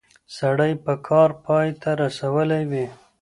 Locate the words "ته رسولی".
1.81-2.63